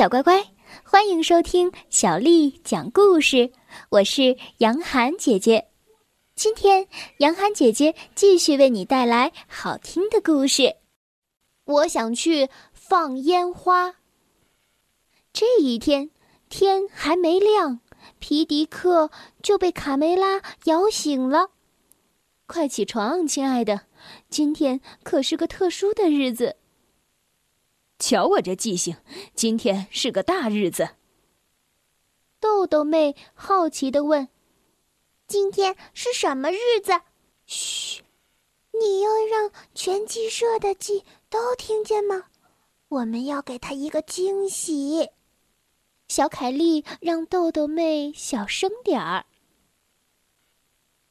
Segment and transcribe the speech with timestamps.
[0.00, 0.42] 小乖乖，
[0.82, 3.52] 欢迎收听小丽讲故事。
[3.90, 5.68] 我是杨涵姐姐，
[6.34, 6.88] 今天
[7.18, 10.76] 杨涵姐姐继续为你带来好听的故事。
[11.66, 13.96] 我想去放烟花。
[15.34, 16.10] 这一天
[16.48, 17.80] 天还没亮，
[18.18, 19.10] 皮迪克
[19.42, 21.50] 就被卡梅拉摇醒了。
[22.46, 23.82] 快起床，亲爱的，
[24.30, 26.56] 今天可是个特殊的日子。
[28.00, 28.96] 瞧我这记性，
[29.34, 30.88] 今天是个大日子。
[32.40, 34.28] 豆豆妹好奇的问
[35.28, 36.92] ：“今天是什么日子？”
[37.46, 38.02] 嘘，
[38.72, 42.24] 你要让全鸡舍的鸡都听见吗？
[42.88, 45.10] 我们要给他一个惊喜。
[46.08, 49.26] 小凯莉让豆豆妹小声点儿。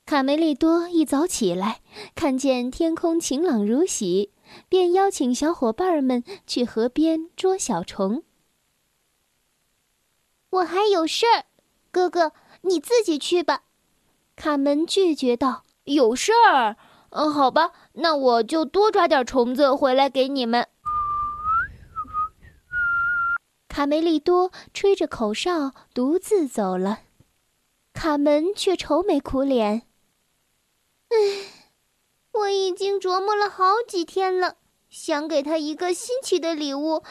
[0.07, 1.81] 卡梅利多一早起来，
[2.15, 4.31] 看见天空晴朗如洗。
[4.67, 8.23] 便邀请小伙伴们去河边捉小虫。
[10.49, 11.45] 我还有事儿，
[11.91, 13.63] 哥哥，你自己去吧。
[14.35, 16.77] 卡门拒绝道：“有事儿？
[17.11, 20.67] 嗯，好吧，那我就多抓点虫子回来给你们。”
[23.67, 27.01] 卡梅利多吹着口哨独自走了，
[27.93, 29.83] 卡门却愁眉苦脸：“。”
[32.49, 34.57] 我已经琢磨了好几天了，
[34.89, 37.03] 想给他一个新奇的礼物，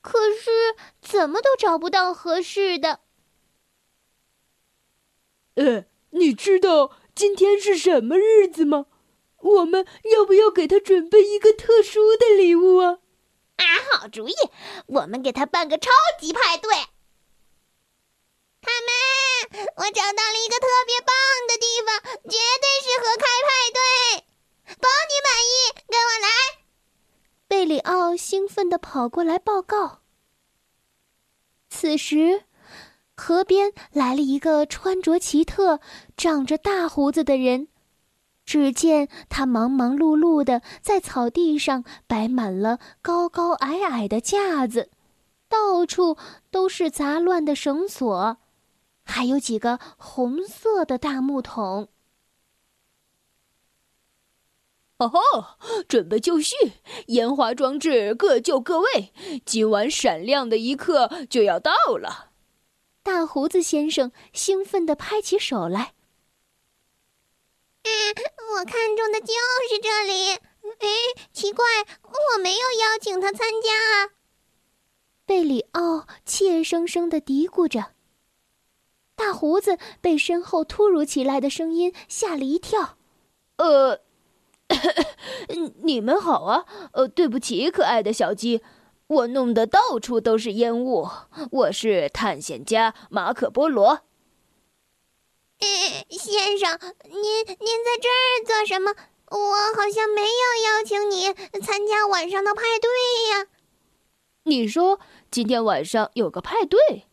[0.00, 3.00] 可是怎么都找不到合适的。
[5.56, 8.86] 呃，你知道今天是什么日子吗？
[9.36, 13.00] 我们要不要给他准备一个特殊的礼物啊？
[13.56, 14.32] 啊，好主意！
[14.86, 16.70] 我们给他办个超级派对。
[18.62, 18.70] 他
[19.52, 21.14] 们，我找到了一个特别棒
[21.46, 24.24] 的地方，绝对适合开派对。
[24.68, 25.56] 包你满意，
[25.88, 26.28] 跟我来！
[27.48, 30.00] 贝里奥兴奋地跑过来报告。
[31.70, 32.42] 此时，
[33.16, 35.80] 河边来了一个穿着奇特、
[36.16, 37.68] 长着大胡子的人。
[38.44, 44.90] 只见他忙忙碌碌地在草地上摆满了高高矮矮的架子，
[45.50, 46.16] 到处
[46.50, 48.38] 都是杂乱的绳索，
[49.04, 51.88] 还有几个红色的大木桶。
[54.98, 55.20] 哦吼！
[55.86, 56.56] 准备就绪，
[57.06, 59.12] 烟花装置各就各位，
[59.46, 62.30] 今晚闪亮的一刻就要到了。
[63.04, 65.94] 大胡子先生兴奋地拍起手来。
[67.84, 67.90] 嗯，
[68.56, 69.34] 我看中的就
[69.70, 70.30] 是这里。
[70.80, 70.88] 哎，
[71.32, 71.64] 奇怪，
[72.02, 74.10] 我没有邀请他参加啊。
[75.24, 77.92] 贝里奥怯生生地嘀咕着。
[79.14, 82.98] 大胡子被身后突如其来的声音吓了一跳。
[83.58, 84.00] 呃。
[85.82, 88.62] 你们好啊，呃，对不起，可爱的小鸡，
[89.06, 91.08] 我弄得到处都是烟雾。
[91.50, 94.02] 我是探险家马可波罗。
[95.60, 95.66] 呃，
[96.10, 98.94] 先生，您您在这儿做什么？
[99.30, 99.38] 我
[99.76, 100.28] 好像没有
[100.64, 102.90] 邀请你参加晚上的派对
[103.30, 103.46] 呀。
[104.44, 104.98] 你说
[105.30, 107.04] 今天晚上有个派对？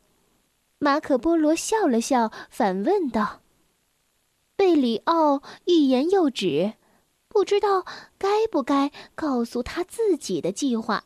[0.77, 3.41] 马可波罗笑了笑，反问道。
[4.55, 6.73] 贝里奥欲言又止。
[7.35, 7.85] 不知道
[8.17, 11.03] 该不该告诉他自己的计划。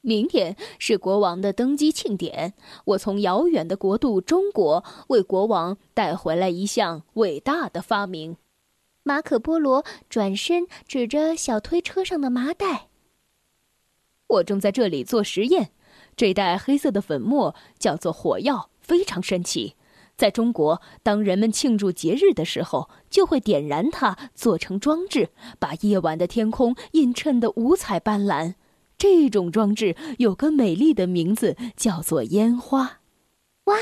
[0.00, 2.54] 明天是国王的登基庆典，
[2.86, 8.38] 我从遥远的国度中国为国王带回来一项伟大的发明。
[9.02, 12.88] 马可波罗转身指着小推车上的麻袋
[14.26, 15.70] ：“我正在这里做实验，
[16.16, 19.74] 这袋黑色的粉末叫做火药，非常神奇。”
[20.18, 25.30] 在中国，当人们庆祝节日的时候，就会点燃它，做成装置，
[25.60, 28.54] 把夜晚的天空映衬得五彩斑斓。
[28.98, 32.98] 这种装置有个美丽的名字，叫做烟花。
[33.66, 33.76] 哇，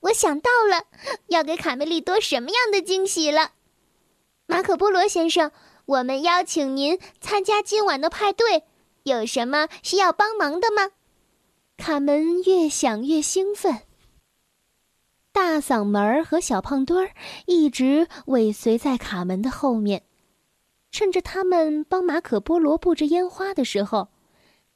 [0.00, 0.86] 我想到了，
[1.28, 3.52] 要给卡梅利多什么样的惊喜了？
[4.46, 5.52] 马可波罗先生，
[5.86, 8.64] 我们邀请您参加今晚的派对，
[9.04, 10.90] 有什么需要帮忙的吗？
[11.76, 13.82] 卡门越想越兴奋。
[15.34, 17.12] 大嗓门儿和小胖墩儿
[17.46, 20.04] 一直尾随在卡门的后面，
[20.92, 24.10] 趁着他们帮马可波罗布置烟花的时候，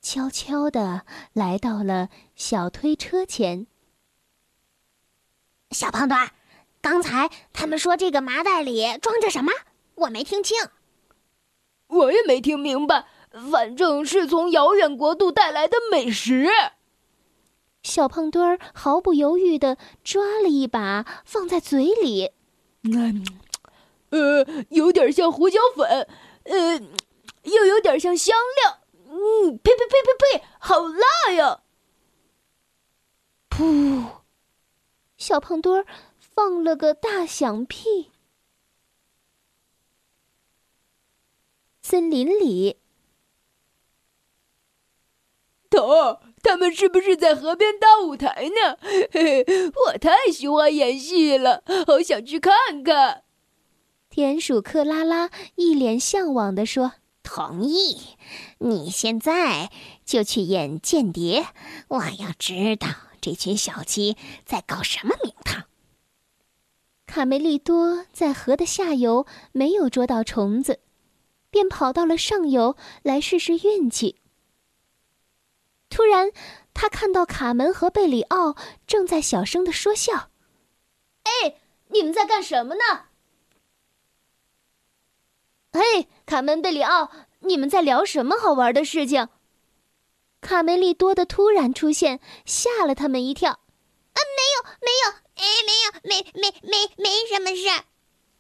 [0.03, 1.03] 悄悄地
[1.33, 3.69] 来到了小推车前。
[5.71, 6.31] 小胖墩儿，
[6.81, 9.53] 刚才他们说这个麻袋里装着什么？
[9.95, 10.57] 我没听清。
[11.87, 13.07] 我也没听明白，
[13.53, 16.49] 反正是从遥远国度带来的美食。
[17.89, 22.33] 小胖墩儿毫不犹豫地抓了一把，放在嘴里。
[22.83, 23.25] 嗯，
[24.11, 26.07] 呃，有点像胡椒粉，
[26.45, 26.81] 呃，
[27.45, 28.81] 又有点像香料。
[29.07, 31.63] 嗯，呸呸呸呸呸，好辣呀！
[33.49, 34.05] 噗！
[35.17, 35.87] 小胖墩儿
[36.21, 38.13] 放了个大响屁。
[41.81, 42.77] 森林里，
[45.71, 48.77] 头，他们是不是在河边搭舞台呢？
[49.11, 53.25] 嘿嘿，我太喜欢演戏了，好想去看看。
[54.11, 58.17] 田鼠克拉拉一脸向往地说：“同意，
[58.59, 59.71] 你现在
[60.05, 61.47] 就去演间谍，
[61.89, 62.89] 我要知道
[63.21, 65.65] 这群小鸡在搞什么名堂。”
[67.07, 70.81] 卡梅利多在河的下游没有捉到虫子，
[71.51, 74.17] 便跑到了上游来试试运气。
[75.91, 76.31] 突然，
[76.75, 78.55] 他看到卡门和贝里奥
[78.87, 80.31] 正在小声的说笑
[81.25, 81.57] ：“哎，
[81.89, 83.07] 你们在干什么呢？”
[85.73, 89.29] 嘿，卡门、贝里奥，你们在聊什么好玩的事情？
[90.41, 93.51] 卡梅利多的突然出现吓了他们一跳。
[93.51, 93.59] 啊，
[94.37, 97.69] 没有，没有，哎，没有，没没没没什么事。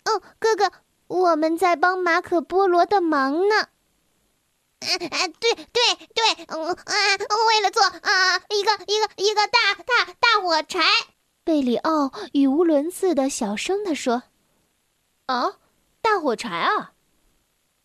[0.04, 0.72] 哦，哥哥，
[1.08, 3.68] 我们在帮马可波罗的忙呢。
[4.80, 5.66] 啊啊，对对
[6.14, 7.16] 对，嗯啊，
[7.48, 10.80] 为了做啊一个一个一个大大大火柴。
[11.44, 14.25] 贝里奥语无伦次的小声的说
[15.26, 15.58] ：“啊，
[16.00, 16.92] 大火柴啊！”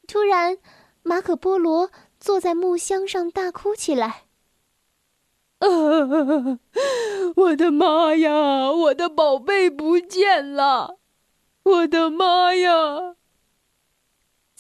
[0.08, 0.58] 突然，
[1.02, 4.26] 马可波罗坐在木箱上大哭起来。
[5.60, 5.68] 啊！
[7.36, 8.70] 我的妈呀！
[8.72, 11.00] 我的宝贝不见了！
[11.64, 13.16] 我的妈呀！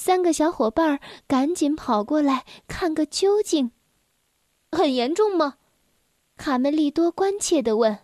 [0.06, 3.72] 三个小伙伴赶紧跑过来看个究竟。
[4.70, 5.56] 很严重吗？
[6.36, 8.00] 卡梅利多关切的问。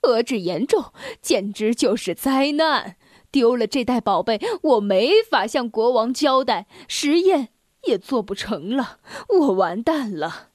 [0.00, 2.96] 何止严重，简直就是灾难！
[3.32, 7.48] 丢了这袋宝贝，我没法向国王交代，实验
[7.88, 9.00] 也做不成了，
[9.30, 10.50] 我完蛋了。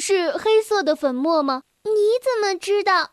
[0.00, 1.62] 是黑色的粉末吗？
[1.84, 3.12] 你怎么知道？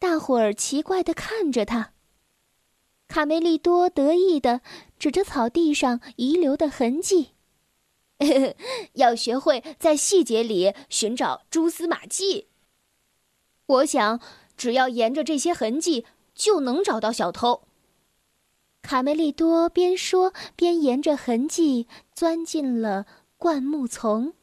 [0.00, 1.92] 大伙儿奇怪的看着他。
[3.08, 4.60] 卡梅利多得意的
[4.98, 7.30] 指着草地上遗留的痕迹，
[8.94, 12.46] 要学会在细节里寻找蛛丝马迹。
[13.66, 14.20] 我想，
[14.56, 16.06] 只要沿着这些痕迹。
[16.38, 17.64] 就能找到小偷。
[18.80, 23.06] 卡梅利多边说边沿着痕迹钻进了
[23.36, 24.34] 灌木丛。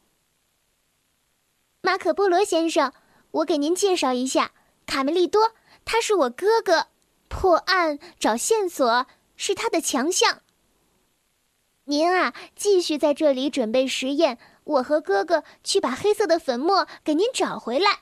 [1.80, 2.92] 马可波罗先生，
[3.32, 4.52] 我给您介绍一下，
[4.86, 5.54] 卡梅利多，
[5.86, 6.88] 他是我哥哥，
[7.28, 10.42] 破案找线索是他的强项。
[11.86, 18.00] 您啊，继续在这里准备实验，我和哥哥去把黑色的粉末给您找回来。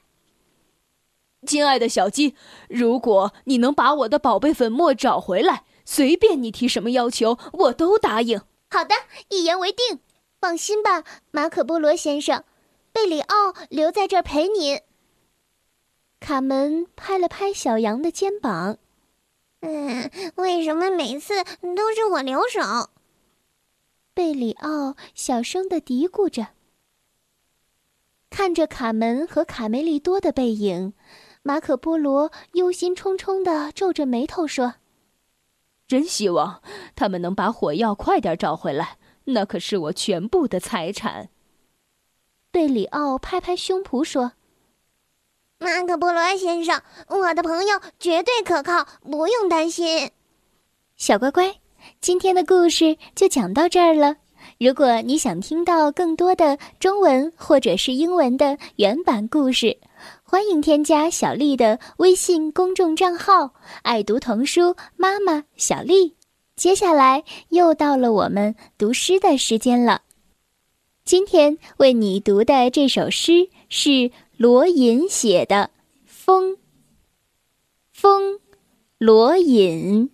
[1.45, 2.35] 亲爱的小鸡，
[2.69, 8.39] 如果你能把我的宝贝粉末找回来，随便你提什么要求，我都答应。
[8.69, 8.95] 好的，
[9.27, 9.99] 一言为定。
[10.39, 12.45] 放心吧，马可波罗先生，
[12.93, 14.79] 贝里奥留在这儿陪您。
[16.21, 18.77] 卡门拍了拍小羊的肩膀。
[19.63, 21.33] 嗯，为什么每次
[21.75, 22.89] 都是我留守？
[24.13, 26.49] 贝里奥小声的嘀咕着，
[28.29, 30.93] 看着卡门和卡梅利多的背影。
[31.43, 34.75] 马可波罗忧心忡忡的皱着眉头说
[35.87, 36.61] ：“真希望
[36.95, 41.29] 他们能把火药快点找回来，那可是我全部的财产。”
[42.51, 44.33] 贝里奥拍拍胸脯说
[45.63, 50.11] ：“马可波罗先生，我的朋友绝对可靠，不用担心。”
[50.97, 51.55] 小乖乖，
[52.01, 54.17] 今天的故事就讲到这儿了。
[54.59, 59.77] 如果你想听到更多的中文或者是英文的原版故事，
[60.21, 63.53] 欢迎添加小丽的微信公众账号
[63.83, 66.15] “爱读童书妈妈小丽”。
[66.57, 70.01] 接下来又到了我们读诗的时间了。
[71.05, 74.11] 今天为你读的这首诗是
[74.43, 75.71] 罗隐写的
[76.05, 76.51] 《风》。
[77.93, 78.41] 风，
[78.97, 80.09] 罗隐。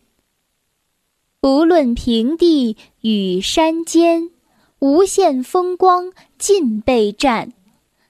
[1.40, 4.30] 不论平地与山尖，
[4.78, 7.54] 无限风光尽被占。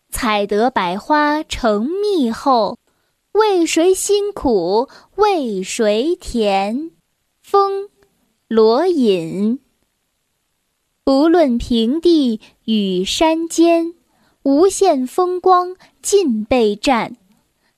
[0.09, 2.77] 采得百花成蜜后，
[3.31, 6.91] 为谁辛苦为谁甜？
[7.41, 7.87] 风，
[8.49, 9.61] 罗隐。
[11.05, 13.93] 不论平地与山尖，
[14.43, 17.15] 无限风光尽被占。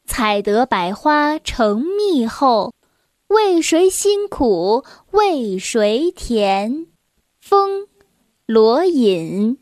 [0.06, 2.74] 采得百花成蜜后，
[3.28, 6.88] 为谁辛苦为谁甜？
[7.40, 7.88] 风，
[8.46, 9.58] 罗隐。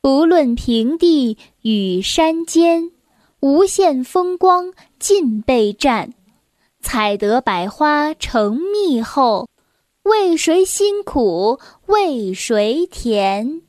[0.00, 2.92] 不论平地与山尖，
[3.40, 6.14] 无限风光尽被占。
[6.80, 9.48] 采得百花成蜜后，
[10.04, 13.62] 为谁辛苦为谁甜？